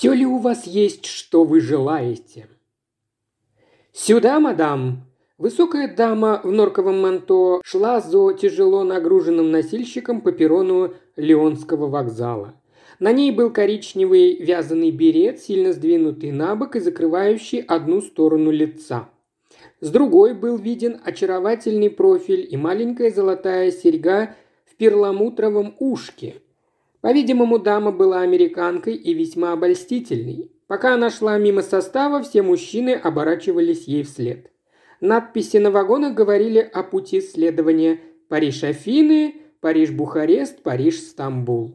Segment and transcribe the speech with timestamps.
[0.00, 2.48] Все ли у вас есть, что вы желаете?»
[3.92, 5.04] «Сюда, мадам!»
[5.36, 12.54] Высокая дама в норковом манто шла за тяжело нагруженным носильщиком по перрону Леонского вокзала.
[12.98, 19.10] На ней был коричневый вязаный берет, сильно сдвинутый на бок и закрывающий одну сторону лица.
[19.80, 26.36] С другой был виден очаровательный профиль и маленькая золотая серьга в перламутровом ушке.
[27.00, 30.50] По-видимому, дама была американкой и весьма обольстительной.
[30.66, 34.50] Пока она шла мимо состава, все мужчины оборачивались ей вслед.
[35.00, 41.74] Надписи на вагонах говорили о пути следования Париж-Афины, Париж-Бухарест, Париж-Стамбул.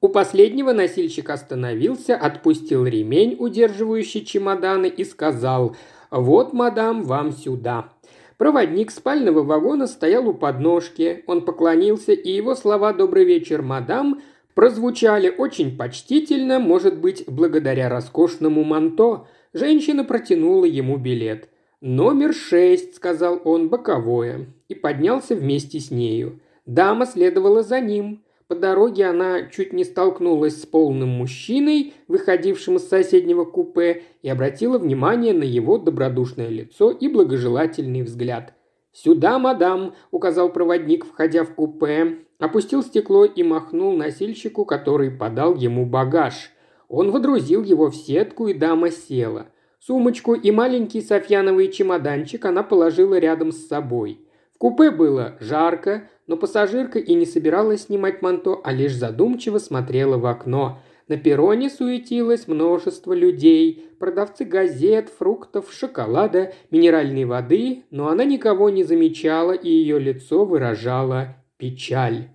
[0.00, 5.74] У последнего носильщик остановился, отпустил ремень, удерживающий чемоданы, и сказал
[6.10, 7.92] «Вот, мадам, вам сюда».
[8.38, 11.24] Проводник спального вагона стоял у подножки.
[11.26, 14.20] Он поклонился, и его слова «Добрый вечер, мадам»
[14.56, 19.28] прозвучали очень почтительно, может быть, благодаря роскошному манто.
[19.52, 21.50] Женщина протянула ему билет.
[21.82, 26.40] «Номер шесть»,— сказал он,— «боковое», и поднялся вместе с нею.
[26.64, 28.24] Дама следовала за ним.
[28.48, 34.78] По дороге она чуть не столкнулась с полным мужчиной, выходившим из соседнего купе, и обратила
[34.78, 38.55] внимание на его добродушное лицо и благожелательный взгляд.
[38.96, 45.84] «Сюда, мадам»,– указал проводник, входя в купе, опустил стекло и махнул носильщику, который подал ему
[45.84, 46.50] багаж.
[46.88, 49.48] Он водрузил его в сетку, и дама села.
[49.80, 54.22] Сумочку и маленький софьяновый чемоданчик она положила рядом с собой.
[54.54, 60.16] В купе было жарко, но пассажирка и не собиралась снимать манто, а лишь задумчиво смотрела
[60.16, 60.78] в окно.
[61.08, 68.82] На перроне суетилось множество людей, продавцы газет, фруктов, шоколада, минеральной воды, но она никого не
[68.82, 72.30] замечала, и ее лицо выражало печаль.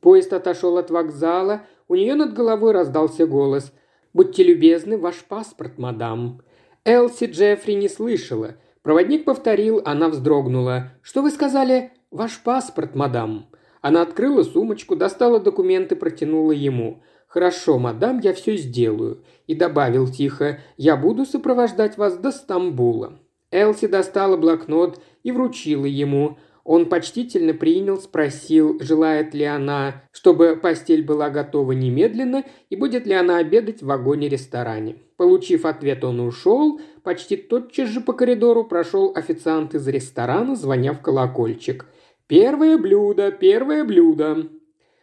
[0.00, 3.72] Поезд отошел от вокзала, у нее над головой раздался голос
[4.14, 6.42] «Будьте любезны, ваш паспорт, мадам».
[6.84, 8.56] Элси Джеффри не слышала.
[8.82, 10.92] Проводник повторил, она вздрогнула.
[11.02, 11.92] «Что вы сказали?
[12.10, 13.48] Ваш паспорт, мадам».
[13.80, 17.02] Она открыла сумочку, достала документы, протянула ему.
[17.32, 19.24] «Хорошо, мадам, я все сделаю».
[19.46, 23.20] И добавил тихо, «Я буду сопровождать вас до Стамбула».
[23.50, 26.36] Элси достала блокнот и вручила ему.
[26.62, 33.14] Он почтительно принял, спросил, желает ли она, чтобы постель была готова немедленно и будет ли
[33.14, 34.96] она обедать в вагоне-ресторане.
[35.16, 36.82] Получив ответ, он ушел.
[37.02, 41.86] Почти тотчас же по коридору прошел официант из ресторана, звоня в колокольчик.
[42.26, 44.50] «Первое блюдо, первое блюдо!»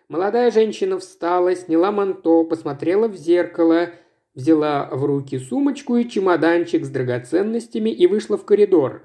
[0.10, 3.92] Молодая женщина встала, сняла манто, посмотрела в зеркало,
[4.34, 9.04] взяла в руки сумочку и чемоданчик с драгоценностями и вышла в коридор.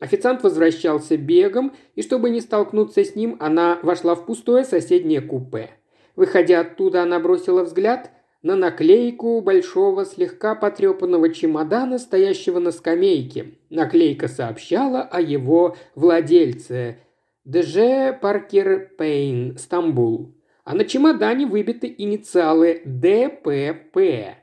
[0.00, 5.70] Официант возвращался бегом, и чтобы не столкнуться с ним, она вошла в пустое соседнее купе.
[6.16, 8.10] Выходя оттуда, она бросила взгляд
[8.42, 13.52] на наклейку большого слегка потрепанного чемодана, стоящего на скамейке.
[13.68, 16.98] Наклейка сообщала о его владельце–
[17.46, 18.18] Дж.
[18.20, 20.34] Паркер Пейн, Стамбул
[20.64, 24.36] а на чемодане выбиты инициалы ДПП.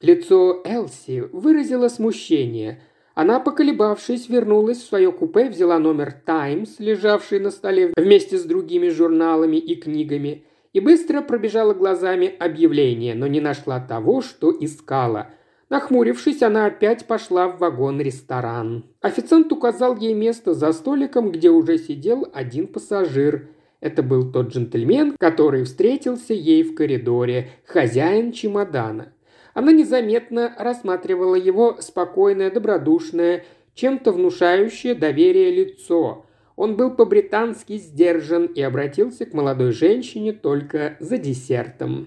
[0.00, 2.82] Лицо Элси выразило смущение.
[3.14, 8.88] Она, поколебавшись, вернулась в свое купе, взяла номер «Таймс», лежавший на столе вместе с другими
[8.88, 15.28] журналами и книгами, и быстро пробежала глазами объявление, но не нашла того, что искала.
[15.70, 18.84] Нахмурившись, она опять пошла в вагон-ресторан.
[19.00, 23.48] Официант указал ей место за столиком, где уже сидел один пассажир.
[23.84, 29.12] Это был тот джентльмен, который встретился ей в коридоре, хозяин чемодана.
[29.52, 36.24] Она незаметно рассматривала его спокойное, добродушное, чем-то внушающее доверие лицо.
[36.56, 42.06] Он был по-британски сдержан и обратился к молодой женщине только за десертом.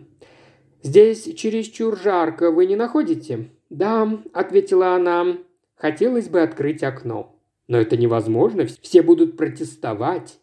[0.81, 5.38] «Здесь чересчур жарко, вы не находите?» «Да»,— ответила она.
[5.75, 7.35] «Хотелось бы открыть окно».
[7.67, 10.39] «Но это невозможно, все будут протестовать».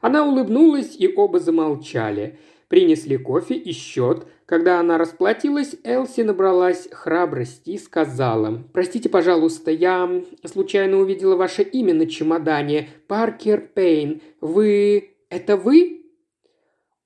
[0.00, 2.38] Она улыбнулась, и оба замолчали.
[2.68, 4.26] Принесли кофе и счет.
[4.44, 10.10] Когда она расплатилась, Элси набралась храбрости и сказала, «Простите, пожалуйста, я
[10.44, 12.88] случайно увидела ваше имя на чемодане.
[13.06, 14.20] Паркер Пейн.
[14.40, 15.14] Вы...
[15.30, 16.04] Это вы?»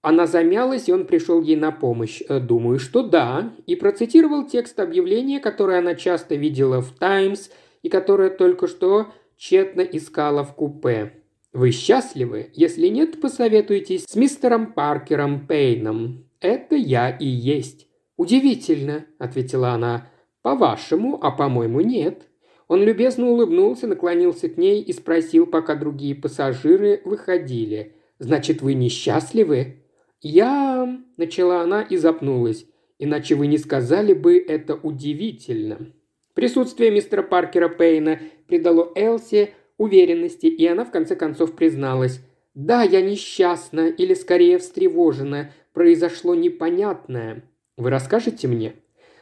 [0.03, 2.23] Она замялась, и он пришел ей на помощь.
[2.29, 7.51] «Думаю, что да», и процитировал текст объявления, которое она часто видела в «Таймс»
[7.83, 11.22] и которое только что тщетно искала в купе.
[11.53, 12.51] Вы счастливы?
[12.55, 16.27] Если нет, посоветуйтесь с мистером Паркером Пейном.
[16.41, 17.89] Это я и есть».
[18.17, 20.11] «Удивительно»,— ответила она.
[20.43, 22.29] «По-вашему, а по-моему, нет».
[22.69, 27.97] Он любезно улыбнулся, наклонился к ней и спросил, пока другие пассажиры выходили.
[28.19, 29.83] «Значит, вы несчастливы?»
[30.21, 32.67] «Я...»– начала она и запнулась.
[33.05, 35.93] Иначе вы не сказали бы это удивительно.
[36.35, 42.21] Присутствие мистера Паркера Пейна придало Элси уверенности, и она в конце концов призналась.
[42.55, 45.53] «Да, я несчастна, или скорее встревожена.
[45.73, 47.45] Произошло непонятное.
[47.77, 48.75] Вы расскажете мне?»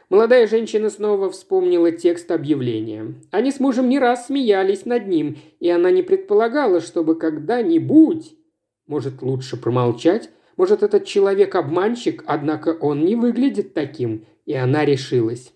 [0.09, 3.15] Молодая женщина снова вспомнила текст объявления.
[3.31, 8.35] Они с мужем не раз смеялись над ним, и она не предполагала, чтобы когда-нибудь...
[8.87, 10.29] Может, лучше промолчать?
[10.57, 15.53] Может, этот человек обманщик, однако он не выглядит таким, и она решилась.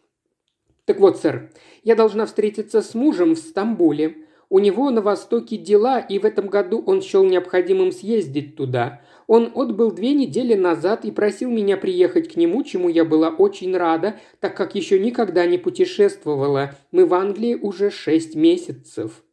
[0.86, 1.52] «Так вот, сэр,
[1.84, 4.25] я должна встретиться с мужем в Стамбуле.
[4.50, 9.02] У него на Востоке дела, и в этом году он счел необходимым съездить туда.
[9.28, 13.76] Он отбыл две недели назад и просил меня приехать к нему, чему я была очень
[13.76, 16.76] рада, так как еще никогда не путешествовала.
[16.92, 19.24] Мы в Англии уже шесть месяцев».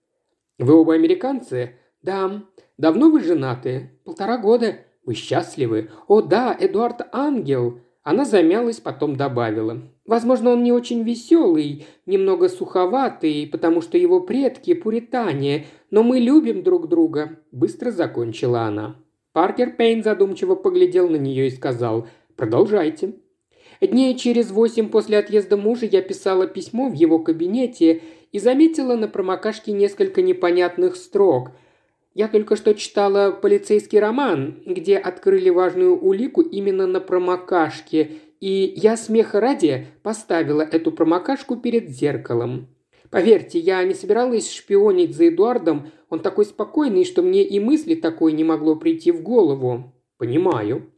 [0.59, 2.43] «Вы оба американцы?» «Да».
[2.79, 4.79] «Давно вы женаты?» «Полтора года».
[5.05, 7.81] «Вы счастливы?» «О да, Эдуард ангел».
[8.03, 9.83] Она замялась, потом добавила.
[10.07, 16.63] «Возможно, он не очень веселый, немного суховатый, потому что его предки– пуритане, но мы любим
[16.63, 18.97] друг друга»,– быстро закончила она.
[19.33, 23.15] Паркер Пейн задумчиво поглядел на нее и сказал «Продолжайте».
[23.81, 28.01] Дней через восемь после отъезда мужа я писала письмо в его кабинете
[28.31, 31.51] и заметила на промокашке несколько непонятных строк.
[32.15, 38.97] Я только что читала полицейский роман, где открыли важную улику именно на промокашке, и я
[38.97, 42.67] смеха ради поставила эту промокашку перед зеркалом.
[43.09, 48.33] Поверьте, я не собиралась шпионить за Эдуардом, он такой спокойный, что мне и мысли такой
[48.33, 49.95] не могло прийти в голову.
[50.19, 50.91] Понимаю.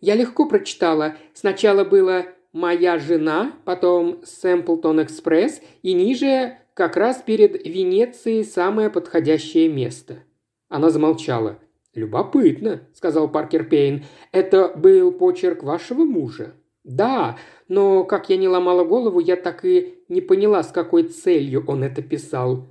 [0.00, 1.14] Я легко прочитала.
[1.32, 9.68] Сначала было «Моя жена», потом «Сэмплтон Экспресс» и ниже как раз перед Венецией самое подходящее
[9.68, 10.24] место.
[10.68, 11.60] Она замолчала.
[11.94, 14.02] «Любопытно»,— сказал Паркер Пейн.
[14.32, 16.54] «Это был почерк вашего мужа?»
[16.90, 17.38] «Да,
[17.68, 21.84] но, как я не ломала голову, я так и не поняла, с какой целью он
[21.84, 22.66] это писал.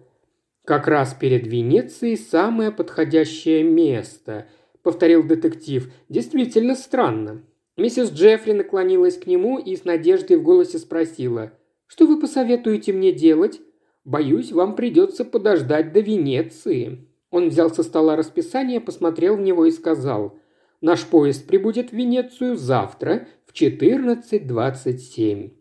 [0.66, 4.48] Как раз перед Венецией самое подходящее место»,—
[4.84, 5.90] повторил детектив.
[6.10, 7.44] «Действительно странно».
[7.78, 11.54] Миссис Джеффри наклонилась к нему и с надеждой в голосе спросила.
[11.88, 13.62] «Что вы посоветуете мне делать?»
[14.04, 17.08] «Боюсь, вам придется подождать до Венеции».
[17.32, 20.38] Он взял со стола расписание, посмотрел в него и сказал–
[20.82, 25.52] Наш поезд прибудет в Венецию завтра в 14.27».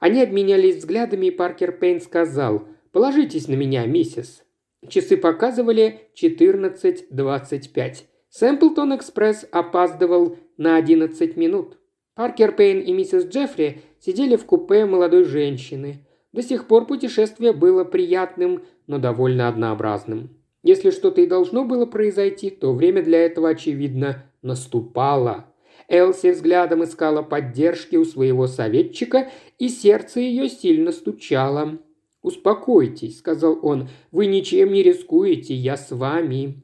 [0.00, 4.44] Они обменялись взглядами, и Паркер Пейн сказал «Положитесь на меня, миссис».
[4.88, 7.94] Часы показывали 14.25.
[8.28, 11.78] Сэмплтон Экспресс опаздывал на 11 минут.
[12.14, 16.06] Паркер Пейн и миссис Джеффри сидели в купе молодой женщины.
[16.32, 20.36] До сих пор путешествие было приятным, но довольно однообразным.
[20.62, 25.46] Если что-то и должно было произойти, то время для этого, очевидно, наступало.
[25.88, 31.78] Элси взглядом искала поддержки у своего советчика, и сердце ее сильно стучало.
[32.22, 36.62] «Успокойтесь»,— сказал он,— «вы ничем не рискуете, я с вами».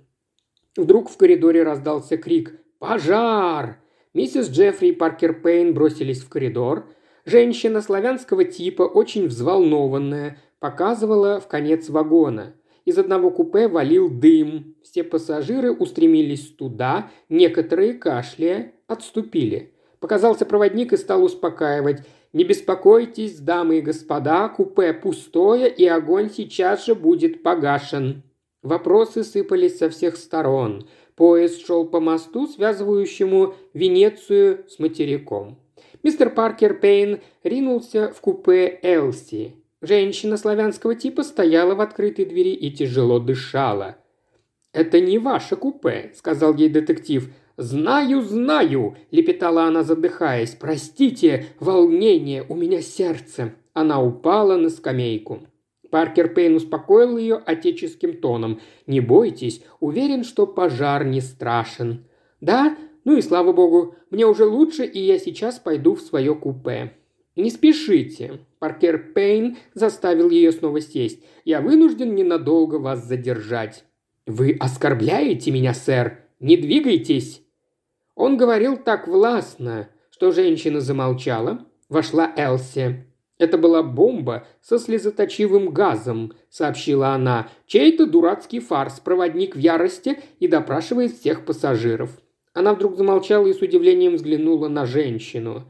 [0.77, 3.81] Вдруг в коридоре раздался крик «Пожар!».
[4.15, 6.89] Миссис Джеффри и Паркер Пейн бросились в коридор.
[7.25, 12.55] Женщина славянского типа, очень взволнованная, показывала в конец вагона–
[12.91, 14.75] из одного купе валил дым.
[14.83, 19.73] Все пассажиры устремились туда, некоторые, кашляя, отступили.
[20.01, 22.03] Показался проводник и стал успокаивать.
[22.33, 28.23] «Не беспокойтесь, дамы и господа, купе пустое, и огонь сейчас же будет погашен».
[28.63, 30.87] Вопросы сыпались со всех сторон.
[31.17, 35.59] Поезд шел по мосту, связывающему Венецию с материком.
[36.03, 39.60] Мистер Паркер Пейн ринулся в купе Элси.
[39.83, 43.97] Женщина славянского типа стояла в открытой двери и тяжело дышала.
[44.73, 47.33] «Это не ваше купе»,— сказал ей детектив.
[47.57, 50.55] «Знаю, знаю»,— лепетала она, задыхаясь.
[50.55, 53.55] «Простите, волнение, у меня сердце».
[53.73, 55.47] Она упала на скамейку.
[55.91, 58.61] Паркер Пейн успокоил ее отеческим тоном.
[58.87, 62.05] «Не бойтесь, уверен, что пожар не страшен».
[62.41, 62.77] «Да?
[63.05, 66.95] Ну и слава богу, мне уже лучше, и я сейчас пойду в свое купе».
[67.41, 71.25] «Не спешите», Паркер Пейн заставил ее снова сесть.
[71.47, 73.85] «Я вынужден ненадолго вас задержать».
[74.27, 76.19] «Вы оскорбляете меня, сэр?
[76.41, 77.43] Не двигайтесь!»
[78.15, 81.65] Он говорил так властно, что женщина замолчала.
[81.89, 83.07] Вошла Элси.
[83.39, 87.49] «Это была бомба со слезоточивым газом»,— сообщила она.
[87.67, 92.11] «Чей-то дурацкий фарс, проводник в ярости и допрашивает всех пассажиров».
[92.53, 95.65] Она вдруг замолчала и с удивлением взглянула на женщину.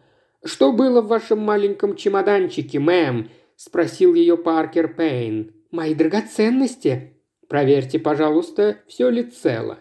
[0.45, 5.53] «Что было в вашем маленьком чемоданчике, мэм?»– спросил ее Паркер Пейн.
[5.71, 7.15] «Мои драгоценности?»
[7.49, 9.81] «Проверьте, пожалуйста, все ли цело».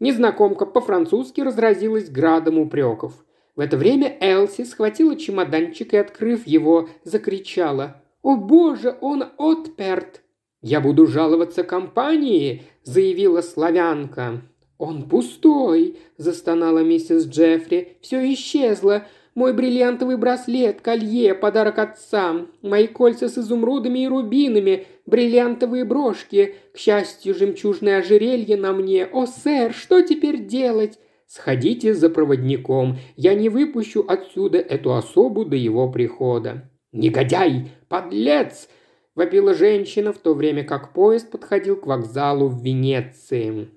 [0.00, 3.24] Незнакомка по-французски разразилась градом упреков.
[3.56, 10.22] В это время Элси схватила чемоданчик и, открыв его, закричала «О боже, он отперт!»
[10.60, 14.42] «Я буду жаловаться компании»,– заявила славянка.
[14.78, 17.98] «Он пустой»,– застонала миссис Джеффри.
[18.00, 19.06] «Все исчезло.
[19.34, 26.78] Мой бриллиантовый браслет, колье, подарок отца, мои кольца с изумрудами и рубинами, бриллиантовые брошки, к
[26.78, 29.06] счастью, жемчужное ожерелье на мне.
[29.06, 31.00] О, сэр, что теперь делать?
[31.26, 32.96] Сходите за проводником.
[33.16, 36.70] Я не выпущу отсюда эту особу до его прихода».
[36.92, 37.72] «Негодяй!
[37.88, 38.68] Подлец!»–
[39.16, 43.68] вопила женщина, в то время как поезд подходил к вокзалу в Венеции.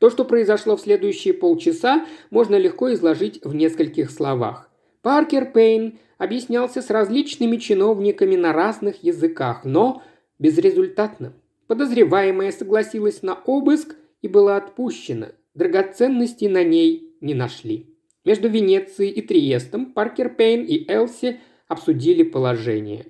[0.00, 4.71] То, что произошло в следующие полчаса, можно легко изложить в нескольких словах.
[5.02, 10.02] Паркер Пейн объяснялся с различными чиновниками на разных языках, но
[10.38, 11.34] безрезультатно.
[11.66, 15.32] Подозреваемая согласилась на обыск и была отпущена.
[15.54, 17.88] Драгоценностей на ней не нашли.
[18.24, 23.06] Между Венецией и Триестом Паркер Пейн и Элси обсудили положение.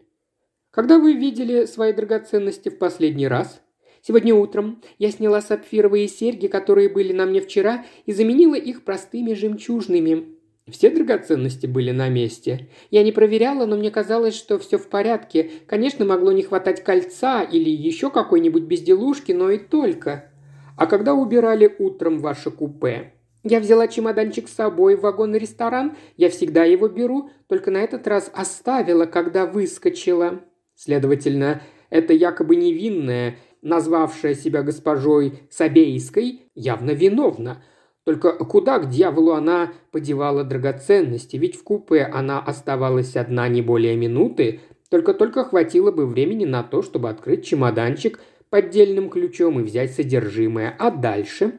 [0.71, 3.61] «Когда вы видели свои драгоценности в последний раз?»
[4.01, 9.35] «Сегодня утром я сняла сапфировые серьги, которые были на мне вчера, и заменила их простыми
[9.35, 10.32] жемчужными.
[10.71, 12.69] Все драгоценности были на месте.
[12.91, 15.51] Я не проверяла, но мне казалось, что все в порядке.
[15.67, 20.31] Конечно, могло не хватать кольца или еще какой-нибудь безделушки, но и только.
[20.77, 23.13] А когда убирали утром ваше купе?
[23.43, 25.97] Я взяла чемоданчик с собой в вагон-ресторан.
[26.17, 30.43] Я всегда его беру, только на этот раз оставила, когда выскочила.
[30.77, 37.65] Следовательно, это якобы невинная, назвавшая себя госпожой Сабейской, явно виновна.
[38.05, 43.97] Только куда к дьяволу она подевала драгоценности, ведь в купе она оставалась одна не более
[43.97, 50.77] минуты, только-только хватило бы времени на то, чтобы открыть чемоданчик поддельным ключом и взять содержимое.
[50.79, 51.59] А дальше?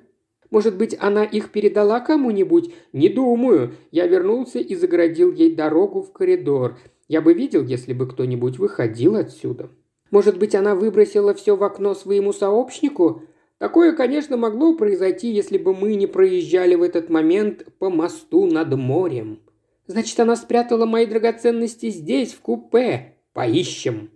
[0.51, 2.71] Может быть, она их передала кому-нибудь?
[2.93, 3.73] Не думаю.
[3.89, 6.77] Я вернулся и загородил ей дорогу в коридор.
[7.07, 9.71] Я бы видел, если бы кто-нибудь выходил отсюда.
[10.11, 13.23] Может быть, она выбросила все в окно своему сообщнику?
[13.63, 18.75] Такое, конечно, могло произойти, если бы мы не проезжали в этот момент по мосту над
[18.75, 19.39] морем.
[19.87, 23.15] Значит, она спрятала мои драгоценности здесь, в купе.
[23.31, 24.09] Поищем.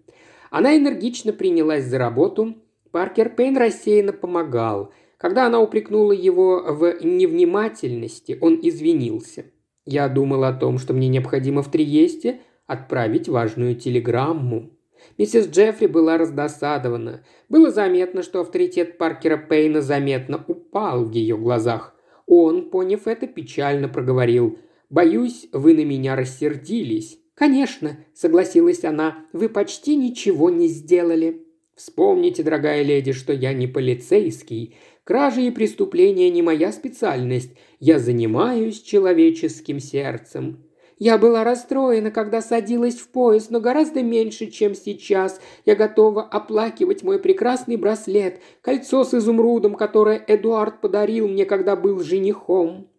[0.51, 2.55] Она энергично принялась за работу,
[2.91, 4.91] Паркер Пейн рассеянно помогал.
[5.17, 9.45] Когда она упрекнула его в невнимательности, он извинился.
[9.85, 14.76] «Я думал о том, что мне необходимо в Триесте отправить важную телеграмму».
[15.17, 17.23] Миссис Джеффри была раздосадована.
[17.49, 21.95] Было заметно, что авторитет Паркера Пейна заметно упал в ее глазах.
[22.25, 24.57] Он, поняв это, печально проговорил.
[24.89, 27.19] «Боюсь, вы на меня рассердились».
[27.33, 31.45] «Конечно»,— согласилась она,— «вы почти ничего не сделали».
[31.75, 34.75] Вспомните, дорогая леди, что я не полицейский.
[35.03, 37.51] Кражи и преступления не моя специальность.
[37.79, 40.66] Я занимаюсь человеческим сердцем.
[40.99, 45.39] Я была расстроена, когда садилась в поезд, но гораздо меньше, чем сейчас.
[45.65, 51.99] Я готова оплакивать мой прекрасный браслет, кольцо с изумрудом, которое Эдуард подарил мне, когда был
[51.99, 52.89] женихом.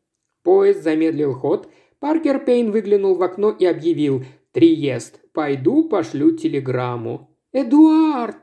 [0.45, 1.69] Поезд замедлил ход.
[1.99, 7.37] Паркер Пейн выглянул в окно и объявил «Триест, пойду пошлю телеграмму».
[7.52, 8.37] «Эдуард!»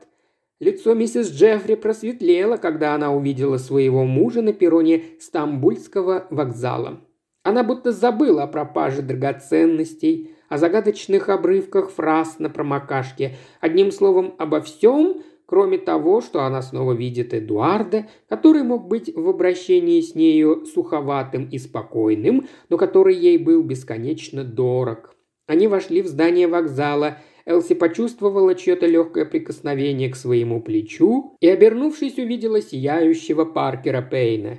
[0.60, 7.00] Лицо миссис Джеффри просветлело, когда она увидела своего мужа на перроне Стамбульского вокзала.
[7.46, 14.60] Она будто забыла о пропаже драгоценностей, о загадочных обрывках фраз на промокашке, одним словом, обо
[14.60, 20.66] всем, кроме того, что она снова видит Эдуарда, который мог быть в обращении с нею
[20.66, 25.14] суховатым и спокойным, но который ей был бесконечно дорог.
[25.46, 32.18] Они вошли в здание вокзала– Элси почувствовала чье-то легкое прикосновение к своему плечу и, обернувшись,
[32.18, 34.58] увидела сияющего Паркера Пейна.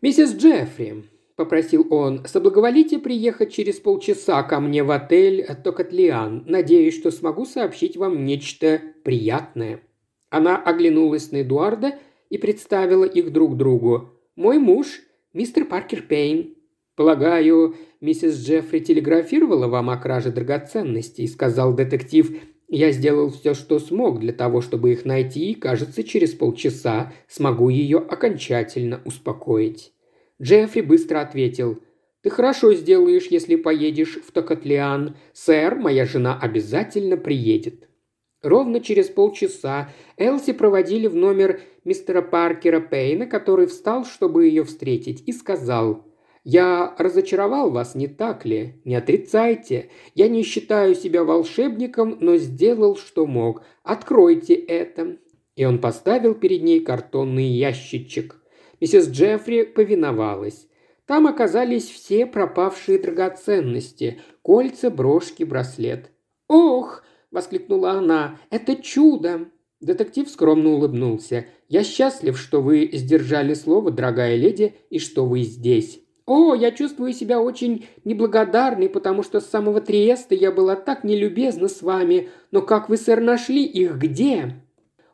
[0.00, 1.04] «Миссис Джеффри»,–
[1.38, 6.42] попросил он,– «соблаговолите приехать через полчаса ко мне в отель Токатлиан.
[6.46, 9.80] Надеюсь, что смогу сообщить вам нечто приятное».
[10.30, 11.94] Она оглянулась на Эдуарда
[12.28, 14.10] и представила их друг другу.
[14.34, 15.00] «Мой муж,
[15.32, 16.56] мистер Паркер Пейн».
[16.96, 22.36] «Полагаю, миссис Джеффри телеграфировала вам о краже драгоценностей»,– сказал детектив.
[22.66, 27.68] «Я сделал все, что смог для того, чтобы их найти, и, кажется, через полчаса смогу
[27.68, 29.92] ее окончательно успокоить».
[30.40, 31.82] Джеффри быстро ответил.
[32.22, 35.16] «Ты хорошо сделаешь, если поедешь в Токатлиан.
[35.32, 37.88] Сэр, моя жена обязательно приедет».
[38.42, 45.24] Ровно через полчаса Элси проводили в номер мистера Паркера Пейна, который встал, чтобы ее встретить,
[45.26, 46.04] и сказал–
[46.50, 48.80] я разочаровал вас, не так ли?
[48.86, 49.90] Не отрицайте.
[50.14, 53.62] Я не считаю себя волшебником, но сделал, что мог.
[53.82, 55.18] Откройте это».
[55.56, 58.40] И он поставил перед ней картонный ящичек.
[58.80, 60.66] Миссис Джеффри повиновалась.
[61.06, 66.10] Там оказались все пропавшие драгоценности– кольца, брошки, браслет.
[66.48, 68.38] «Ох!»– воскликнула она.
[68.50, 69.48] «Это чудо!»
[69.80, 71.46] Детектив скромно улыбнулся.
[71.68, 76.00] «Я счастлив, что вы сдержали слово, дорогая леди, и что вы здесь.
[76.26, 81.68] О, я чувствую себя очень неблагодарной, потому что с самого Триеста я была так нелюбезна
[81.68, 82.28] с вами.
[82.50, 83.96] Но как вы, сэр, нашли их?
[83.96, 84.62] Где?»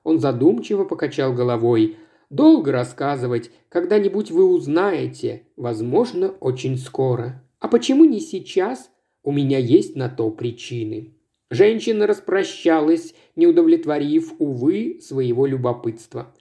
[0.03, 1.99] Он задумчиво покачал головой.
[2.35, 3.53] «Долго рассказывать.
[3.69, 5.47] Когда-нибудь вы узнаете.
[5.57, 7.41] Возможно, очень скоро.
[7.61, 8.91] А почему не сейчас?
[9.23, 11.15] У меня есть на то причины».
[11.51, 16.35] Женщина распрощалась, не удовлетворив, увы, своего любопытства.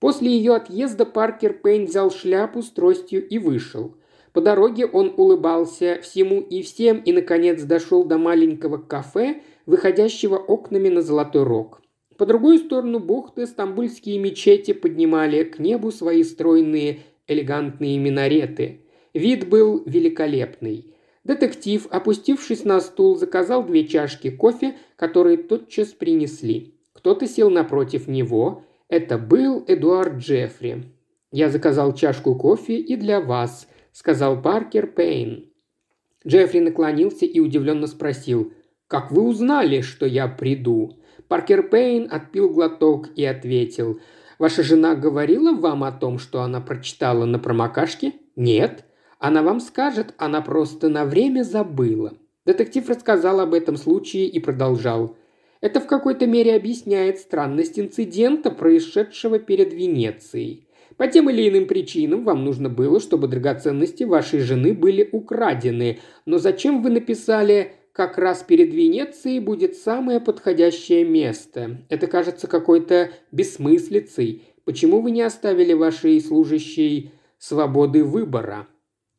[0.00, 3.94] После ее отъезда Паркер Пейн взял шляпу с тростью и вышел–
[4.36, 10.90] по дороге он улыбался всему и всем и, наконец, дошел до маленького кафе, выходящего окнами
[10.90, 11.80] на Золотой Рог.
[12.16, 18.82] По другую сторону бухты стамбульские мечети поднимали к небу свои стройные элегантные минареты.
[19.12, 20.94] Вид был великолепный.
[21.24, 26.74] Детектив, опустившись на стул, заказал две чашки кофе, которые тотчас принесли.
[26.92, 28.64] Кто-то сел напротив него.
[28.88, 30.84] Это был Эдуард Джеффри.
[31.32, 35.50] «Я заказал чашку кофе и для вас», сказал Паркер Пейн.
[36.26, 38.52] Джеффри наклонился и удивленно спросил,
[38.88, 44.00] «Как вы узнали, что я приду?» Паркер Пейн отпил глоток и ответил,
[44.38, 48.84] «Ваша жена говорила вам о том, что она прочитала на промокашке?» «Нет.
[49.18, 52.14] Она вам скажет, она просто на время забыла».
[52.44, 55.16] Детектив рассказал об этом случае и продолжал.
[55.60, 60.68] Это в какой-то мере объясняет странность инцидента, происшедшего перед Венецией.
[60.96, 65.98] По тем или иным причинам вам нужно было, чтобы драгоценности вашей жены были украдены.
[66.24, 71.78] Но зачем вы написали «как раз перед Венецией будет самое подходящее место»?
[71.88, 74.42] Это кажется какой-то бессмыслицей.
[74.66, 78.66] Почему вы не оставили вашей служащей свободы выбора?»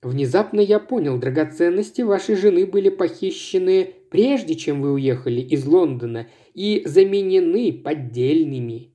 [0.03, 6.83] Внезапно я понял, драгоценности вашей жены были похищены прежде, чем вы уехали из Лондона, и
[6.85, 8.93] заменены поддельными.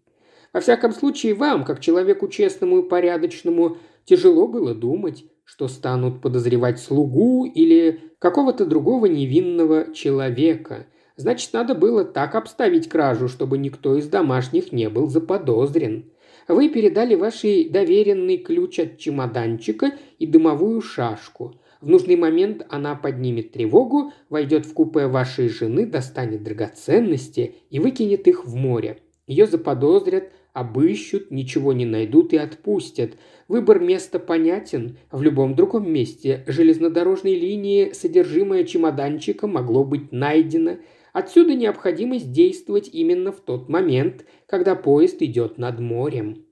[0.53, 6.81] Во всяком случае, вам, как человеку честному и порядочному, тяжело было думать, что станут подозревать
[6.81, 10.87] слугу или какого-то другого невинного человека.
[11.17, 16.11] Значит, надо было так обставить кражу, чтобы никто из домашних не был заподозрен.
[16.49, 21.55] Вы передали вашей доверенный ключ от чемоданчика и дымовую шашку.
[21.81, 28.29] В нужный момент она поднимет тревогу, войдет в купе вашей жены, достанет драгоценности и выкинет
[28.29, 28.99] их в море.
[29.27, 33.15] Ее заподозрят, обыщут, ничего не найдут и отпустят.
[33.49, 34.99] Выбор места понятен.
[35.11, 40.79] В любом другом месте железнодорожной линии содержимое чемоданчика могло быть найдено.
[41.13, 46.47] Отсюда необходимость действовать именно в тот момент, когда поезд идет над морем.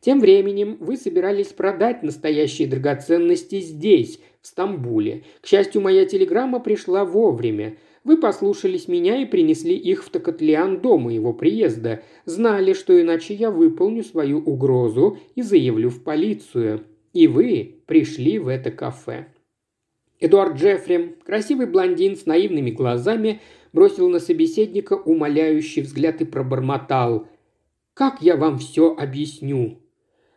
[0.00, 5.24] Тем временем вы собирались продать настоящие драгоценности здесь, в Стамбуле.
[5.42, 10.98] К счастью, моя телеграмма пришла вовремя– вы послушались меня и принесли их в Токотлиан до
[10.98, 12.02] моего приезда.
[12.24, 16.84] Знали, что иначе я выполню свою угрозу и заявлю в полицию.
[17.12, 19.26] И вы пришли в это кафе».
[20.18, 23.40] Эдуард Джеффри, красивый блондин с наивными глазами,
[23.72, 27.26] бросил на собеседника умоляющий взгляд и пробормотал.
[27.94, 29.78] «Как я вам все объясню?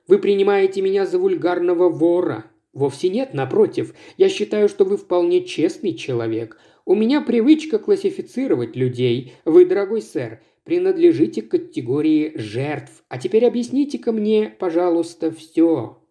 [0.08, 2.46] Вы принимаете меня за вульгарного вора.
[2.74, 3.94] Вовсе нет, напротив.
[4.18, 6.58] Я считаю, что вы вполне честный человек.
[6.86, 9.34] У меня привычка классифицировать людей.
[9.46, 13.06] Вы, дорогой сэр, принадлежите к категории жертв.
[13.08, 16.04] А теперь объясните-ка мне, пожалуйста, все.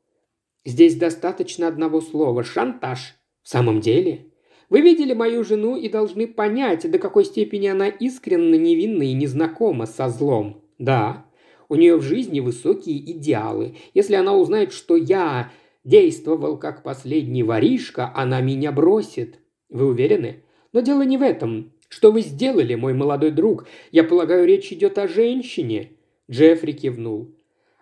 [0.64, 3.16] Здесь достаточно одного слова– шантаж.
[3.42, 4.32] В самом деле?
[4.70, 9.84] Вы видели мою жену и должны понять, до какой степени она искренне невинна и незнакома
[9.84, 10.64] со злом.
[10.78, 11.26] Да,
[11.68, 13.76] у нее в жизни высокие идеалы.
[13.92, 15.52] Если она узнает, что я
[15.84, 19.40] действовал как последний воришка, она меня бросит.
[19.68, 20.44] Вы уверены?
[20.72, 21.72] Но дело не в этом.
[21.88, 23.66] Что вы сделали, мой молодой друг?
[23.90, 25.92] Я полагаю, речь идет о женщине».
[26.30, 27.34] Джеффри кивнул.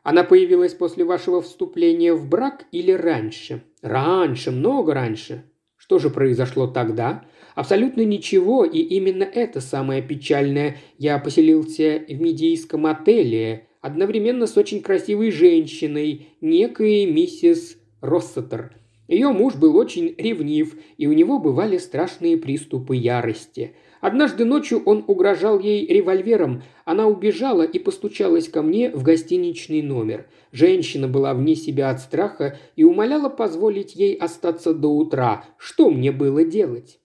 [0.03, 5.45] «Она появилась после вашего вступления в брак или раньше?» «Раньше, много раньше».
[5.77, 7.25] «Что же произошло тогда?»
[7.55, 10.79] «Абсолютно ничего, и именно это самое печальное.
[10.99, 18.80] Я поселился в медийском отеле, одновременно с очень красивой женщиной, некой миссис Россетер.
[19.11, 23.75] Ее муж был очень ревнив, и у него бывали страшные приступы ярости.
[24.01, 26.63] Однажды ночью он угрожал ей револьвером.
[26.85, 30.29] Она убежала и постучалась ко мне в гостиничный номер.
[30.53, 35.45] Женщина была вне себя от страха и умоляла позволить ей остаться до утра.
[35.59, 37.01] Что мне было делать?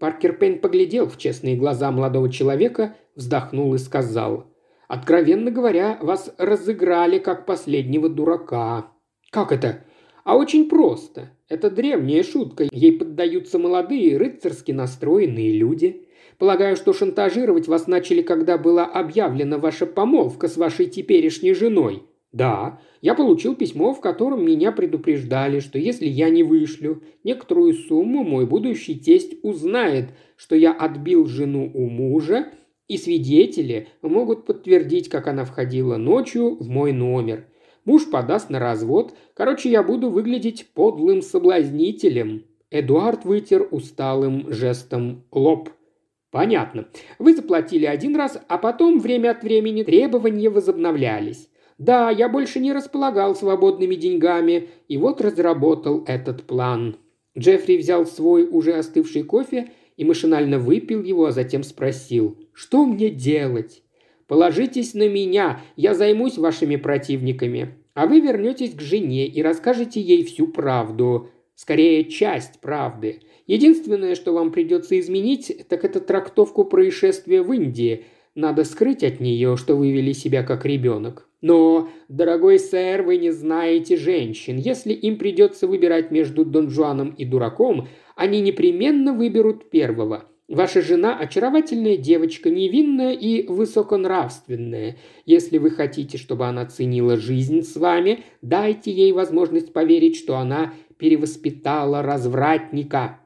[0.00, 4.52] Паркер Пейн поглядел в честные глаза молодого человека, вздохнул и сказал.
[4.88, 8.90] «Откровенно говоря, вас разыграли как последнего дурака».
[9.30, 9.84] «Как это?»
[10.24, 11.30] А очень просто.
[11.48, 12.66] Это древняя шутка.
[12.72, 16.06] Ей поддаются молодые, рыцарски настроенные люди.
[16.38, 22.02] Полагаю, что шантажировать вас начали, когда была объявлена ваша помолвка с вашей теперешней женой.
[22.32, 28.24] Да, я получил письмо, в котором меня предупреждали, что если я не вышлю некоторую сумму,
[28.24, 30.06] мой будущий тесть узнает,
[30.36, 32.48] что я отбил жену у мужа,
[32.88, 37.46] и свидетели могут подтвердить, как она входила ночью в мой номер.
[37.84, 39.14] Муж подаст на развод.
[39.34, 42.44] Короче, я буду выглядеть подлым соблазнителем.
[42.70, 45.70] Эдуард вытер усталым жестом лоб.
[46.30, 46.88] Понятно.
[47.20, 51.48] Вы заплатили один раз, а потом время от времени требования возобновлялись.
[51.78, 56.96] Да, я больше не располагал свободными деньгами, и вот разработал этот план.
[57.38, 63.10] Джеффри взял свой уже остывший кофе и машинально выпил его, а затем спросил, что мне
[63.10, 63.83] делать?
[64.26, 67.74] Положитесь на меня, я займусь вашими противниками.
[67.94, 71.30] А вы вернетесь к жене и расскажете ей всю правду.
[71.54, 73.20] Скорее, часть правды.
[73.46, 78.04] Единственное, что вам придется изменить, так это трактовку происшествия в Индии.
[78.34, 81.28] Надо скрыть от нее, что вы вели себя как ребенок.
[81.40, 84.56] Но, дорогой сэр, вы не знаете женщин.
[84.56, 91.18] Если им придется выбирать между Дон Жуаном и дураком, они непременно выберут первого– Ваша жена–
[91.18, 94.98] очаровательная девочка, невинная и высоконравственная.
[95.24, 100.74] Если вы хотите, чтобы она ценила жизнь с вами, дайте ей возможность поверить, что она
[100.98, 103.20] перевоспитала развратника».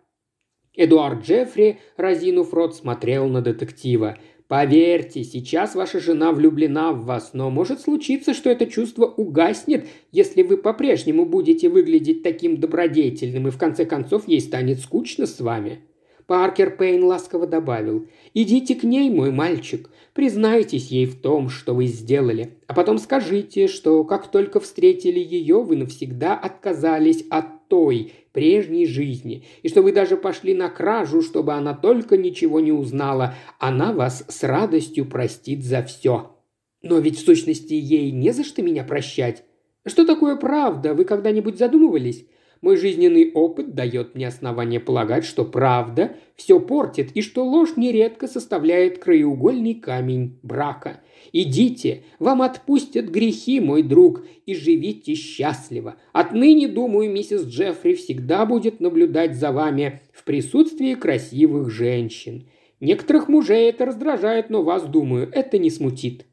[0.76, 4.16] Эдуард Джеффри, разинув рот, смотрел на детектива.
[4.46, 10.44] «Поверьте, сейчас ваша жена влюблена в вас, но может случиться, что это чувство угаснет, если
[10.44, 15.88] вы по-прежнему будете выглядеть таким добродетельным, и в конце концов ей станет скучно с вами».
[16.29, 18.07] Паркер Пейн ласково добавил.
[18.35, 19.88] «Идите к ней, мой мальчик.
[20.12, 22.59] Признайтесь ей в том, что вы сделали.
[22.67, 29.45] А потом скажите, что как только встретили ее, вы навсегда отказались от той, прежней жизни,
[29.62, 33.35] и что вы даже пошли на кражу, чтобы она только ничего не узнала.
[33.59, 36.37] Она вас с радостью простит за все.
[36.83, 39.45] Но ведь в сущности ей не за что меня прощать.
[39.87, 42.27] Что такое правда, вы когда-нибудь задумывались?
[42.61, 48.27] Мой жизненный опыт дает мне основание полагать, что правда все портит и что ложь нередко
[48.27, 51.01] составляет краеугольный камень брака.
[51.33, 55.97] Идите, вам отпустят грехи, мой друг, и живите счастливо.
[56.12, 62.49] Отныне, думаю, миссис Джеффри всегда будет наблюдать за вами в присутствии красивых женщин.
[62.81, 66.27] Некоторых мужей это раздражает, но вас, думаю, это не смутит.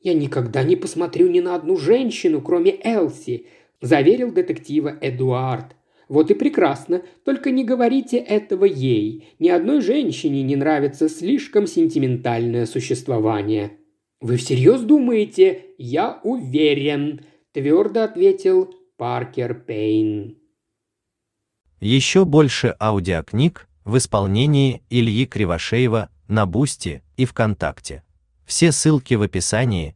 [0.00, 3.46] Я никогда не посмотрю ни на одну женщину, кроме Элси,–
[3.80, 5.76] заверил детектива Эдуард.
[6.08, 9.28] «Вот и прекрасно, только не говорите этого ей.
[9.40, 13.72] Ни одной женщине не нравится слишком сентиментальное существование».
[14.20, 15.64] «Вы всерьез думаете?
[15.78, 20.38] Я уверен»,– твердо ответил Паркер Пейн.
[21.80, 28.02] Еще больше аудиокниг в исполнении Ильи Кривошеева на Бусти и ВКонтакте.
[28.46, 29.94] Все ссылки в описании